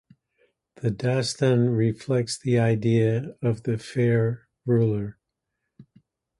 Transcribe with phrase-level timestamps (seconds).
[0.77, 5.19] The dastan reflects the idea of the fair ruler.